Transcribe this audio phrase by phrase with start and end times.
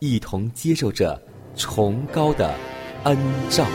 [0.00, 1.20] 一同接受着
[1.54, 2.54] 崇高的
[3.04, 3.16] 恩
[3.50, 3.66] 照。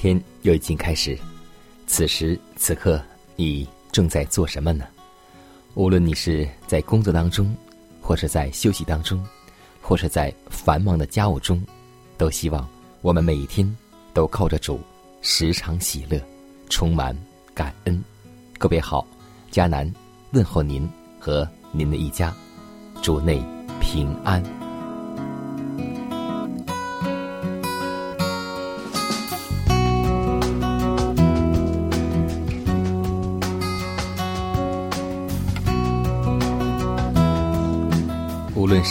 [0.00, 1.14] 天又已经开始，
[1.86, 2.98] 此时此刻
[3.36, 4.86] 你正在做什么呢？
[5.74, 7.54] 无论你是在工作当中，
[8.00, 9.22] 或是在休息当中，
[9.82, 11.62] 或是在繁忙的家务中，
[12.16, 12.66] 都希望
[13.02, 13.76] 我们每一天
[14.14, 14.80] 都靠着主，
[15.20, 16.18] 时常喜乐，
[16.70, 17.14] 充满
[17.52, 18.02] 感恩。
[18.56, 19.06] 各位好，
[19.52, 19.92] 迦南
[20.30, 22.34] 问候您和您的一家，
[23.02, 23.42] 主内
[23.82, 24.59] 平安。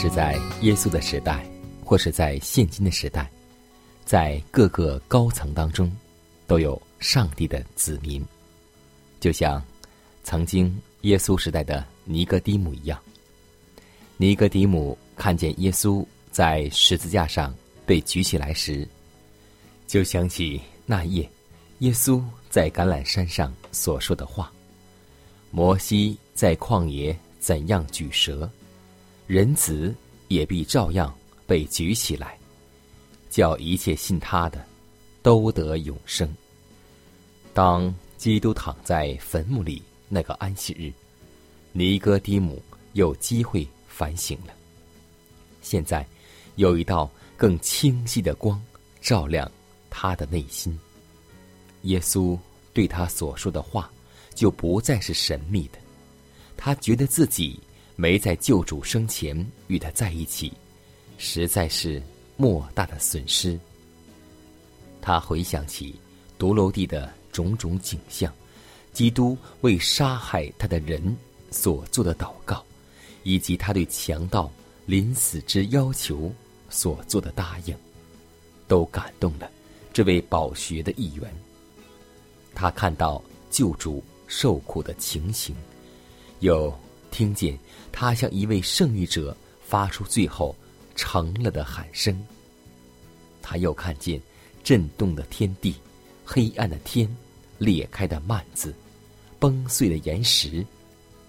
[0.02, 1.46] 是在耶稣的时代，
[1.84, 3.30] 或是在现今的时代，
[4.06, 5.92] 在各个高层当中，
[6.48, 8.26] 都有上帝的子民。
[9.20, 9.62] 就像
[10.24, 12.98] 曾经耶稣时代的尼哥底母一样，
[14.16, 17.54] 尼哥底母看见耶稣在十字架上
[17.86, 18.88] 被举起来时，
[19.86, 21.30] 就想起那夜
[21.80, 24.50] 耶稣在橄榄山上所说的话
[25.52, 28.50] ：“摩西在旷野怎样举蛇。”
[29.30, 29.94] 人子
[30.28, 32.36] 也必照样被举起来，
[33.30, 34.66] 叫一切信他的
[35.22, 36.28] 都得永生。
[37.54, 40.92] 当基督躺在坟墓里那个安息日，
[41.74, 42.60] 尼哥底母
[42.94, 44.54] 有机会反省了。
[45.62, 46.04] 现在
[46.56, 47.08] 有一道
[47.38, 48.60] 更清晰的光
[49.00, 49.50] 照亮
[49.92, 50.76] 他的内心。
[51.84, 52.36] 耶稣
[52.74, 53.92] 对他所说的话
[54.34, 55.78] 就不再是神秘的，
[56.58, 57.60] 他觉得自己。
[58.00, 60.54] 没在救主生前与他在一起，
[61.18, 62.02] 实在是
[62.38, 63.60] 莫大的损失。
[65.02, 66.00] 他回想起
[66.38, 68.34] 独楼地的种种景象，
[68.94, 71.14] 基督为杀害他的人
[71.52, 72.64] 所做的祷告，
[73.24, 74.50] 以及他对强盗
[74.86, 76.34] 临死之要求
[76.70, 77.76] 所做的答应，
[78.66, 79.52] 都感动了
[79.92, 81.30] 这位饱学的议员。
[82.56, 83.22] 他看到
[83.52, 85.54] 救主受苦的情形，
[86.40, 86.74] 有。
[87.12, 87.58] 听见
[87.92, 90.56] 他向一位圣域者发出最后
[90.96, 92.18] 成了的喊声。
[93.42, 94.22] 他又看见
[94.64, 95.76] 震动的天地、
[96.26, 97.10] 黑暗的天、
[97.58, 98.74] 裂开的幔子、
[99.40, 100.66] 崩碎的岩石，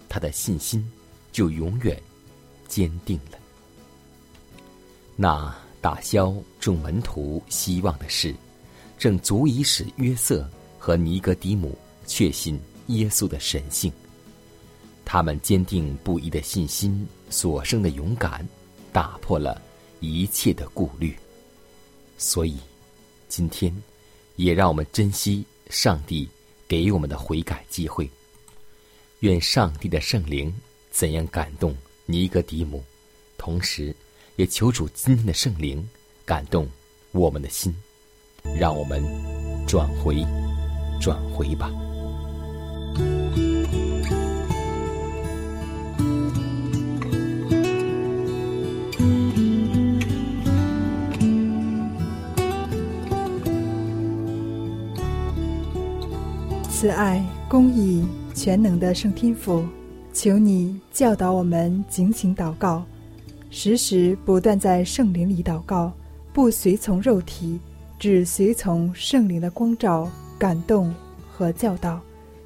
[0.07, 0.85] 他的信心
[1.31, 1.99] 就永远
[2.67, 3.37] 坚定了。
[5.15, 8.35] 那打消众门徒希望的事，
[8.97, 10.47] 正足以使约瑟
[10.77, 13.91] 和尼格底姆确信耶稣的神性。
[15.11, 18.47] 他们坚定不移的信心所生的勇敢，
[18.93, 19.61] 打破了
[19.99, 21.13] 一切的顾虑。
[22.17, 22.55] 所以，
[23.27, 23.75] 今天
[24.37, 26.29] 也让我们珍惜上帝
[26.65, 28.09] 给我们的悔改机会。
[29.19, 30.49] 愿上帝的圣灵
[30.91, 31.75] 怎样感动
[32.05, 32.81] 尼格底姆，
[33.37, 33.93] 同时
[34.37, 35.85] 也求主今天的圣灵
[36.23, 36.65] 感动
[37.11, 37.75] 我们的心，
[38.57, 39.03] 让我们
[39.67, 40.25] 转回，
[41.01, 41.69] 转回吧。
[56.81, 59.63] 慈爱、公义、全能的圣天父，
[60.13, 62.83] 求你教导我们警醒祷告，
[63.51, 65.93] 时时不断在圣灵里祷告，
[66.33, 67.59] 不随从肉体，
[67.99, 70.91] 只随从圣灵的光照、感动
[71.31, 72.01] 和教导。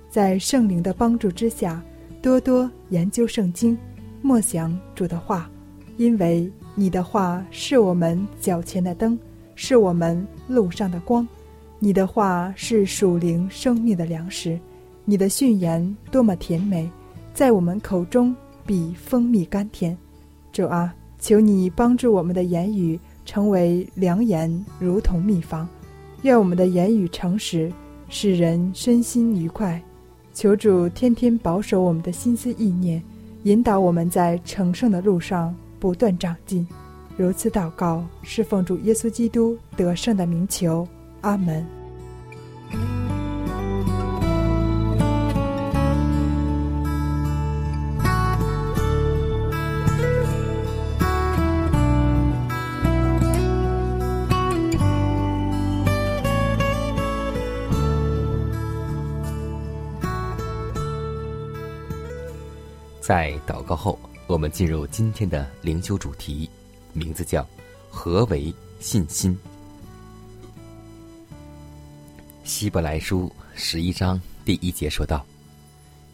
[0.10, 1.82] 在圣灵的帮助之下，
[2.22, 3.78] 多多研究圣经，
[4.22, 5.50] 默想主的话，
[5.96, 9.18] 因为你的话是我们脚前的灯，
[9.56, 11.26] 是我们路上的光。
[11.80, 14.60] 你的话是属灵生命的粮食，
[15.04, 16.90] 你的训言多么甜美，
[17.34, 18.36] 在我们口中
[18.66, 19.96] 比蜂蜜甘甜。
[20.52, 25.68] 主啊，求你帮助我们的言语成为良言，如同秘方。
[26.22, 27.72] 愿我们的言语诚实，
[28.10, 29.80] 使人身心愉快。
[30.34, 33.04] 求主天天保守我们的心思意念，
[33.44, 36.68] 引导我们在成圣的路上不断长进。
[37.18, 40.88] 如此祷告，是奉主耶稣基督得胜的名求。
[41.26, 41.66] 阿门。
[63.02, 63.98] 在祷告后，
[64.28, 66.48] 我们进入今天的灵修主题，
[66.94, 67.44] 名字叫
[67.90, 69.36] “何为信心”。
[72.46, 75.26] 希伯来书十一章第一节说道：“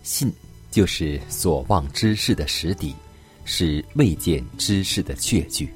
[0.02, 0.32] 信
[0.72, 2.96] 就是所望之事的实底，
[3.44, 5.70] 是未见之事的确据。”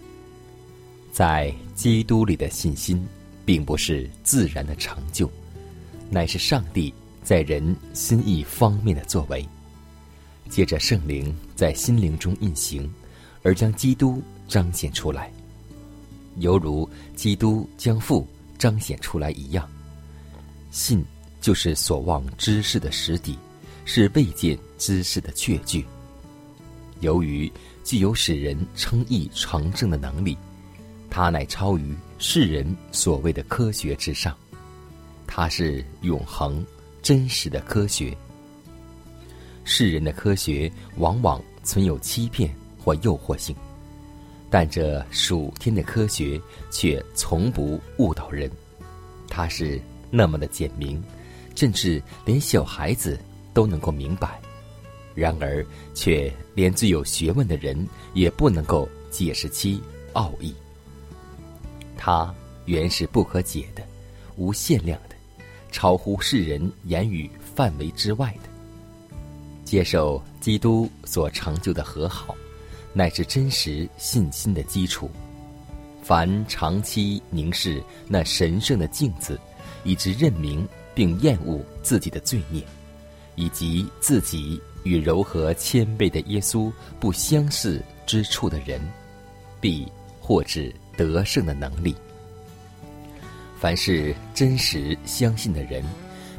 [1.12, 3.06] 在基督里的信心，
[3.46, 5.30] 并不是自然的成就，
[6.10, 6.92] 乃是上帝
[7.22, 9.46] 在人心意方面的作为。
[10.50, 12.90] 借着圣灵在心灵中运行，
[13.44, 15.30] 而将基督彰显出来，
[16.38, 18.25] 犹如基督将父
[18.57, 19.69] 彰显出来一样。
[20.75, 21.01] 信
[21.39, 23.39] 就是所望之事的实底，
[23.86, 25.86] 是未见之事的确据。
[27.00, 27.50] 由于
[27.81, 30.38] 具有使人称义成圣的能力，
[31.10, 34.36] 它乃超于世人所谓的科学之上。
[35.25, 36.62] 它是永恒、
[37.01, 38.16] 真实的科学。
[39.63, 43.56] 世人的科学往往存有欺骗或诱惑性，
[44.50, 46.39] 但这属天的科学
[46.69, 48.51] 却从不误导人。
[49.30, 49.80] 它是。
[50.16, 51.04] 那么的简明，
[51.56, 53.20] 甚至连小孩子
[53.54, 54.30] 都能够明白；
[55.14, 59.82] 然而，却连最有学问的人也不能够解释其
[60.14, 60.56] 奥义。
[61.98, 62.34] 它
[62.64, 63.84] 原是不可解的、
[64.38, 65.16] 无限量的、
[65.70, 68.50] 超乎世人言语范围之外的。
[69.66, 72.34] 接受基督所成就的和好，
[72.94, 75.12] 乃是真实信心的基础。
[76.02, 79.38] 凡长期凝视那神圣的镜子。
[79.86, 82.62] 以致认明并厌恶自己的罪孽，
[83.36, 88.82] 以及自己与柔和谦卑的耶稣不相似之处的人，
[89.62, 89.88] 必
[90.20, 91.96] 获至得胜的能力。
[93.58, 95.84] 凡是真实相信的人，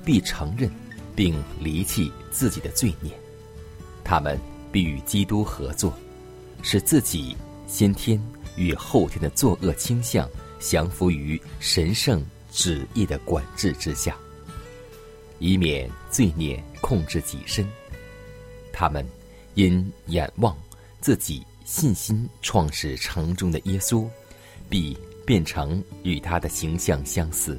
[0.04, 0.70] 必承认
[1.14, 3.10] 并离弃自己的罪孽，
[4.04, 4.38] 他们
[4.70, 5.92] 必与基督合作，
[6.62, 8.20] 使自己先天
[8.56, 10.28] 与后天的作恶倾向
[10.60, 12.24] 降服于神圣。
[12.56, 14.16] 旨意的管制之下，
[15.38, 17.68] 以免罪孽控制己身。
[18.72, 19.06] 他们
[19.54, 20.56] 因眼望
[20.98, 24.08] 自己信心创始成中的耶稣，
[24.70, 24.96] 必
[25.26, 27.58] 变成与他的形象相似。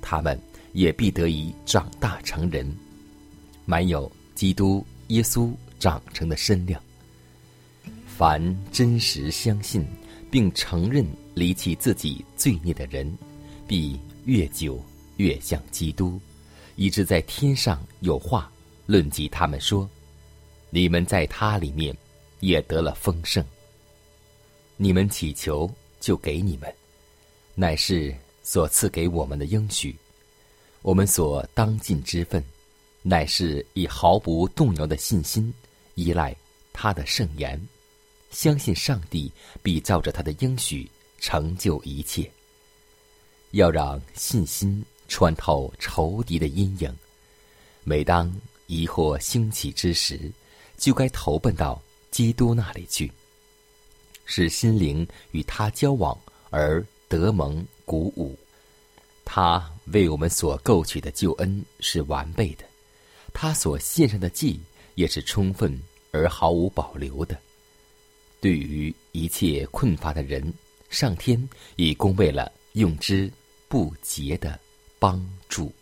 [0.00, 0.40] 他们
[0.72, 2.72] 也必得以长大成人，
[3.64, 6.80] 满有基督耶稣长成的身量。
[8.06, 9.84] 凡真实相信
[10.30, 13.12] 并承认离弃自己罪孽的人。
[13.66, 14.82] 必越久
[15.16, 16.20] 越像基督，
[16.76, 18.50] 以致在天上有话
[18.86, 19.88] 论及他们说
[20.70, 21.96] ：“你们在他里面
[22.40, 23.44] 也得了丰盛。
[24.76, 25.70] 你们祈求
[26.00, 26.72] 就给你们，
[27.54, 29.96] 乃是所赐给我们的应许。
[30.82, 32.44] 我们所当尽之分，
[33.02, 35.52] 乃是以毫不动摇的信心
[35.94, 36.36] 依赖
[36.72, 37.60] 他的圣言，
[38.30, 39.32] 相信上帝
[39.62, 42.30] 必照着他的应许成就一切。”
[43.52, 46.94] 要让信心穿透仇敌的阴影，
[47.84, 48.34] 每当
[48.66, 50.30] 疑惑兴起之时，
[50.76, 53.10] 就该投奔到基督那里去，
[54.24, 56.18] 使心灵与他交往
[56.50, 58.36] 而得蒙鼓舞。
[59.24, 62.64] 他为我们所购取的救恩是完备的，
[63.32, 64.60] 他所献上的祭
[64.94, 67.38] 也是充分而毫无保留的。
[68.40, 70.52] 对于一切困乏的人，
[70.90, 73.28] 上天已供备了用之。
[73.68, 74.58] 不竭的
[74.98, 75.72] 帮助。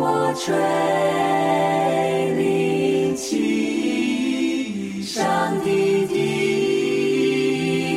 [0.00, 0.54] 我吹
[2.36, 6.14] 灵气上帝的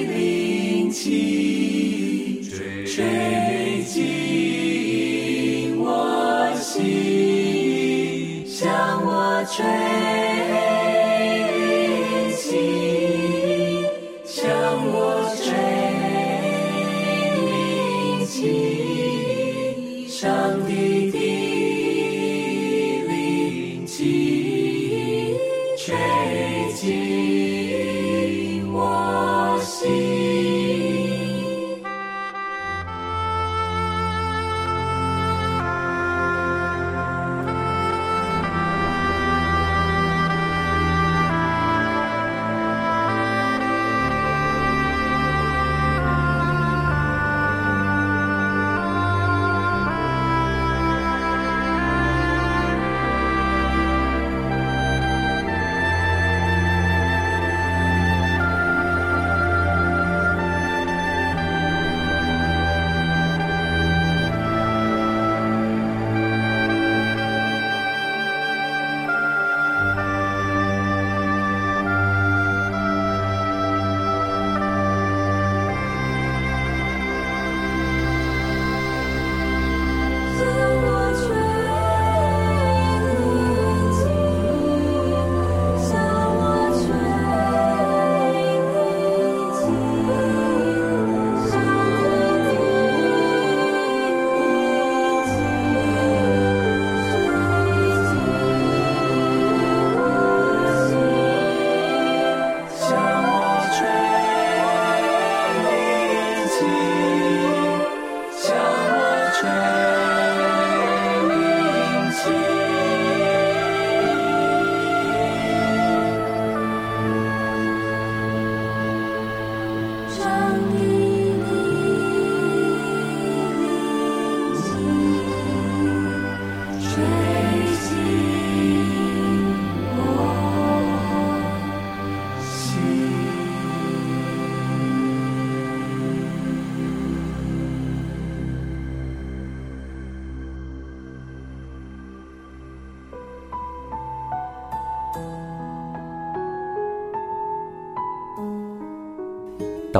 [0.07, 2.41] 灵气
[2.85, 9.90] 吹进我心向我吹。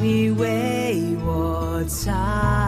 [0.00, 2.63] 你为我擦。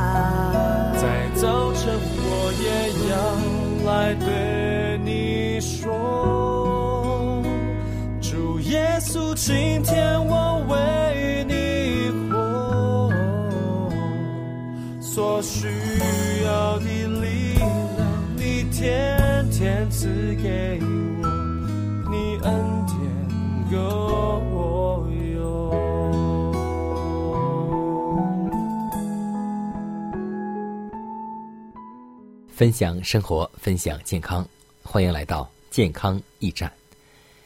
[32.56, 34.48] 分享生活，分享健康，
[34.82, 36.72] 欢迎来到健康驿站。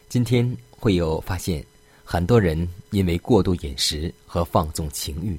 [0.08, 1.66] 今天会有发现，
[2.04, 2.56] 很多人
[2.92, 5.36] 因为过度饮食和放纵情欲，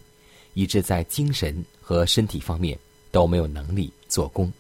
[0.56, 2.78] 以致在精神和身体方面
[3.12, 4.52] 都没有能力做工。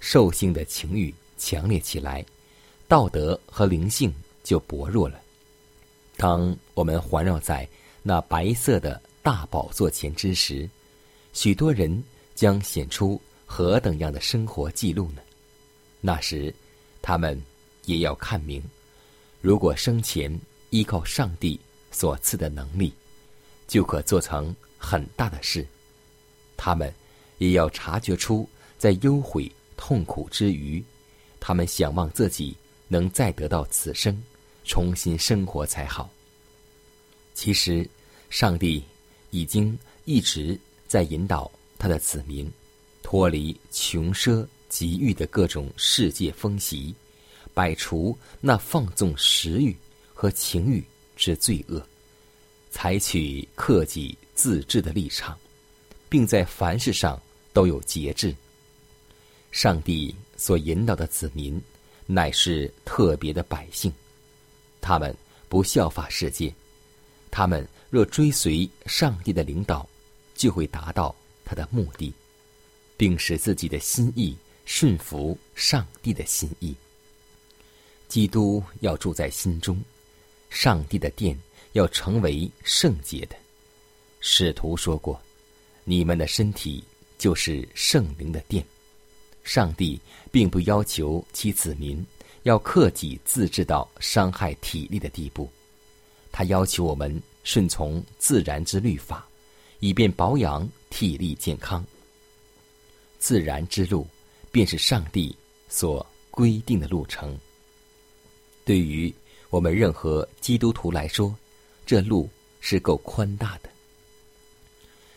[0.00, 2.26] 兽性的情欲强烈起来，
[2.88, 4.12] 道德和灵性
[4.42, 5.20] 就薄弱了。
[6.16, 7.64] 当我们环绕在
[8.02, 10.68] 那白色的大宝座前之时，
[11.32, 12.02] 许多人
[12.34, 13.20] 将显出
[13.52, 15.20] 何等样的生活记录呢？
[16.00, 16.54] 那时，
[17.02, 17.36] 他们
[17.84, 18.62] 也要看明，
[19.40, 20.40] 如果生前
[20.70, 21.58] 依靠上帝
[21.90, 22.94] 所赐的能力，
[23.66, 25.66] 就可做成很大的事。
[26.56, 26.94] 他们
[27.38, 30.82] 也要察觉出，在忧悔痛苦之余，
[31.40, 34.16] 他们想望自己能再得到此生，
[34.62, 36.08] 重新生活才好。
[37.34, 37.84] 其实，
[38.30, 38.80] 上帝
[39.30, 42.48] 已经一直在引导他的子民
[43.02, 46.94] 脱离穷奢极欲的各种世界风习，
[47.52, 49.76] 摆除那放纵食欲
[50.14, 50.84] 和情欲
[51.16, 51.84] 之罪恶，
[52.70, 55.36] 采取克己自治的立场，
[56.08, 57.20] 并在凡事上
[57.52, 58.34] 都有节制。
[59.50, 61.60] 上帝所引导的子民，
[62.06, 63.92] 乃是特别的百姓，
[64.80, 65.14] 他们
[65.48, 66.52] 不效法世界。
[67.32, 69.88] 他们若追随上帝的领导，
[70.34, 72.12] 就会达到他的目的，
[73.00, 74.36] 并使自己的心意
[74.66, 76.74] 顺服上帝的心意。
[78.08, 79.80] 基督要住在心中，
[80.50, 81.34] 上帝的殿
[81.72, 83.34] 要成为圣洁的。
[84.20, 85.18] 使徒说过
[85.82, 86.84] ：“你们的身体
[87.16, 88.62] 就是圣灵的殿。”
[89.44, 89.98] 上帝
[90.30, 92.06] 并不要求其子民
[92.42, 95.50] 要克己自制到伤害体力的地步。
[96.30, 99.26] 他要求我们顺从自然之律法，
[99.78, 101.82] 以便保养体力健康。
[103.20, 104.04] 自然之路，
[104.50, 105.32] 便是上帝
[105.68, 107.38] 所规定的路程。
[108.64, 109.14] 对于
[109.50, 111.32] 我们任何基督徒来说，
[111.86, 112.28] 这路
[112.58, 113.70] 是够宽大的。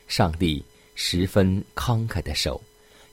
[0.07, 0.63] 上帝
[0.93, 2.61] 十分慷慨的手，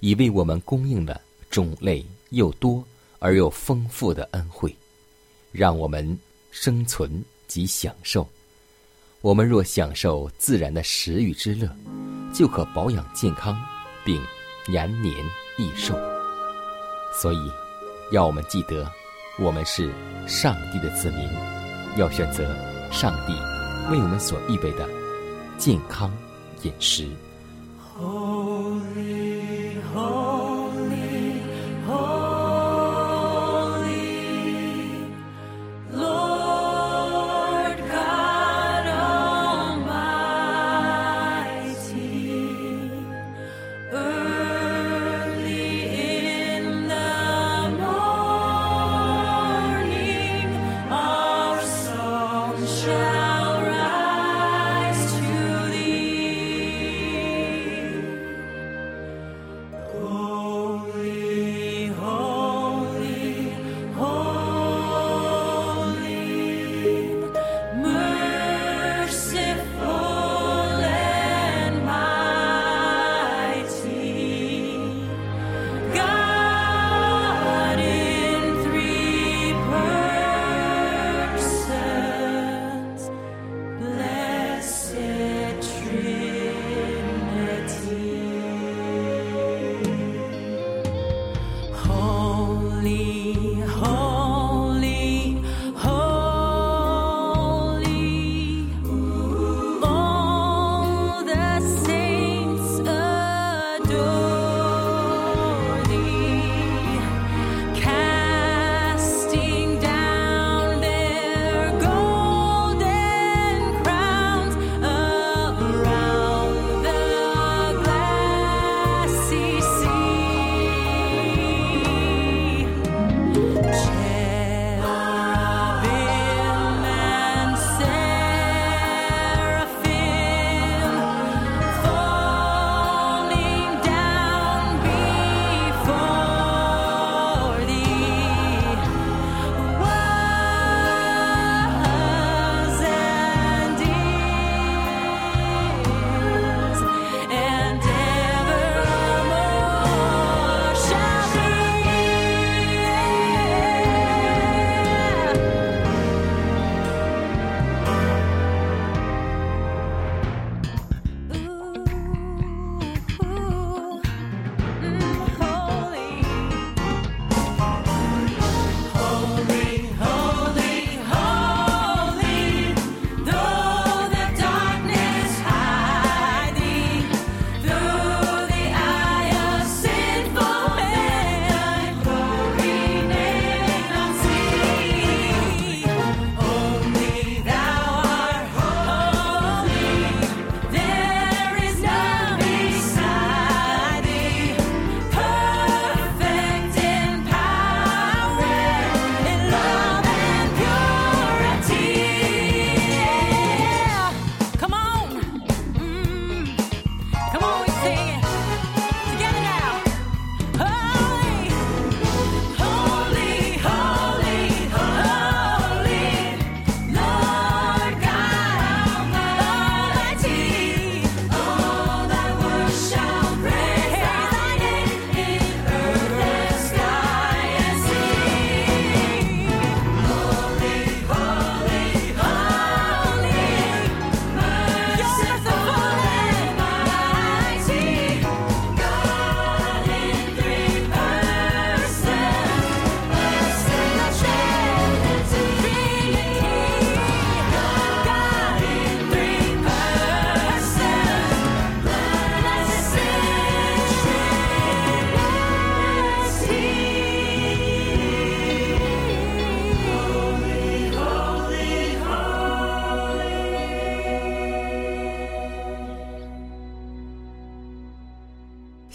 [0.00, 2.84] 已为我们供应了种类又多
[3.18, 4.76] 而又丰富的恩惠，
[5.50, 6.18] 让我们
[6.50, 7.24] 生存。
[7.50, 8.24] 及享受，
[9.22, 11.68] 我们若享受自然的食欲之乐，
[12.32, 13.60] 就可保养健康，
[14.04, 14.22] 并
[14.68, 15.14] 延年
[15.58, 15.94] 益寿。
[17.12, 17.50] 所以，
[18.12, 18.88] 要我们记得，
[19.38, 19.90] 我们是
[20.26, 21.28] 上帝的子民，
[21.96, 22.44] 要选择
[22.90, 23.32] 上帝
[23.90, 24.88] 为我们所预备的
[25.58, 26.12] 健康
[26.62, 27.08] 饮食。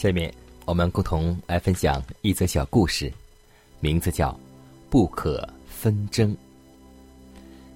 [0.05, 0.31] 下面
[0.65, 3.11] 我们共同来分享一则小故事，
[3.79, 4.29] 名字叫
[4.87, 6.31] 《不可纷争》。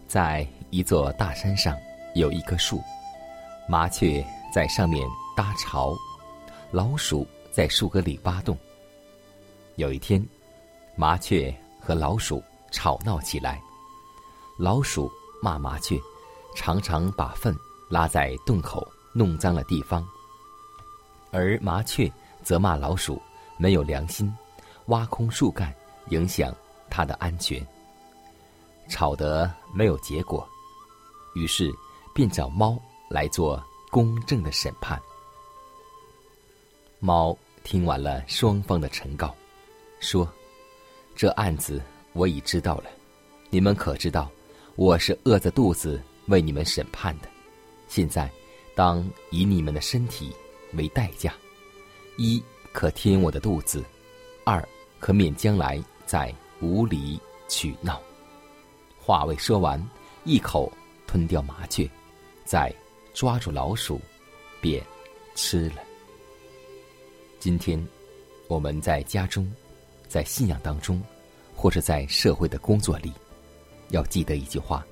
[0.07, 1.75] 在一座大山上，
[2.13, 2.79] 有一棵树，
[3.67, 5.97] 麻雀在上面搭巢，
[6.69, 8.55] 老鼠在树根里挖洞。
[9.77, 10.23] 有一天，
[10.95, 13.59] 麻雀和老鼠吵闹起来，
[14.55, 15.11] 老鼠
[15.41, 15.99] 骂麻雀，
[16.55, 17.55] 常常把粪
[17.89, 20.03] 拉在洞口，弄脏了地方；
[21.31, 22.11] 而麻雀
[22.43, 23.21] 责骂老鼠
[23.57, 24.33] 没有良心，
[24.85, 25.73] 挖空树干，
[26.09, 26.53] 影响
[26.89, 27.65] 它的安全。
[28.87, 30.47] 吵得没有结果，
[31.35, 31.71] 于是
[32.13, 34.99] 便找猫来做公正的审判。
[36.99, 39.33] 猫听完了双方的陈告，
[39.99, 40.27] 说
[41.15, 41.81] ：“这案子
[42.13, 42.85] 我已知道了，
[43.49, 44.29] 你们可知道，
[44.75, 47.29] 我是饿着肚子为你们审判的。
[47.87, 48.29] 现在，
[48.75, 50.35] 当以你们的身体
[50.73, 51.33] 为代价，
[52.17, 53.83] 一可填我的肚子，
[54.43, 54.67] 二
[54.99, 58.01] 可免将来在无理取闹。”
[58.99, 59.83] 话未说完，
[60.23, 60.71] 一口
[61.07, 61.89] 吞掉麻雀，
[62.45, 62.73] 再
[63.13, 63.99] 抓住老鼠，
[64.61, 64.83] 便
[65.35, 65.81] 吃了。
[67.39, 67.83] 今天，
[68.47, 69.51] 我们在家中，
[70.07, 71.01] 在信仰当中，
[71.55, 73.11] 或者在社会的工作里，
[73.89, 74.85] 要记得一句话，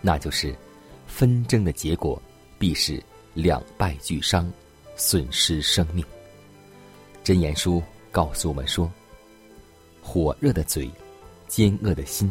[0.00, 0.54] 那就是
[1.06, 2.20] 纷争的结果
[2.58, 3.02] 必是
[3.34, 4.52] 两败俱伤，
[4.98, 6.04] 损失生命。
[7.24, 7.82] 真言书
[8.12, 8.92] 告诉我们说：
[10.02, 10.90] 火热的嘴，
[11.48, 12.30] 奸恶的心。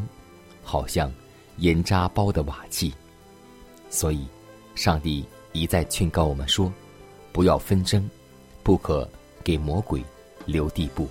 [0.63, 1.09] 好像
[1.59, 2.93] 盐渣包的瓦器，
[3.89, 4.27] 所以，
[4.75, 6.69] 上帝一再劝告我们说：
[7.31, 8.05] 不要纷争，
[8.63, 9.09] 不可
[9.45, 10.03] 给魔鬼
[10.45, 11.07] 留地步，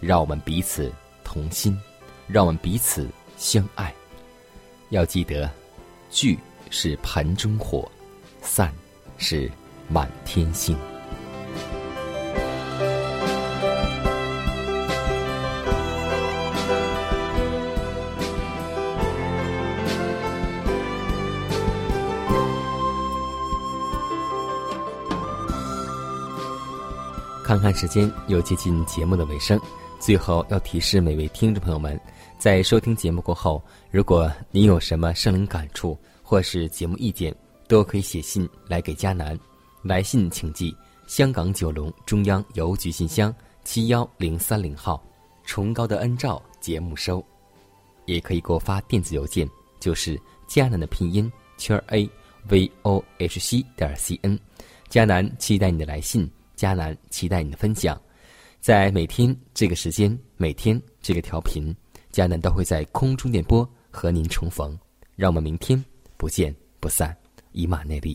[0.00, 0.90] 让我们彼此
[1.22, 1.78] 同心，
[2.26, 3.94] 让我们彼此相爱。
[4.88, 5.50] 要记得，
[6.10, 6.38] 聚
[6.70, 7.86] 是盆中火，
[8.40, 8.72] 散
[9.18, 9.52] 是
[9.88, 10.76] 满天星。
[27.42, 29.58] 看看时间，又接近节目的尾声。
[29.98, 31.98] 最后要提示每位听众朋友们，
[32.38, 37.34] 在收听节目过后，如果您有什么生灵感触或是节目意见，
[37.66, 39.47] 都可以写信来给佳南。
[39.82, 40.74] 来信请寄
[41.06, 45.02] 香港九龙中央邮局信箱七幺零三零号，
[45.44, 47.24] 崇高的恩照节目收。
[48.06, 49.48] 也可以给我发电子邮件，
[49.80, 52.08] 就是佳南的拼音圈 a
[52.48, 54.38] v o h c 点 c n。
[54.88, 56.30] 佳南期待你的来信。
[56.56, 57.96] 迦南期待你的分享，
[58.60, 61.72] 在每天这个时间，每天这个调频，
[62.12, 64.76] 迦南都会在空中电波和您重逢。
[65.14, 65.82] 让我们明天
[66.16, 67.16] 不见不散，
[67.52, 68.12] 以马内利。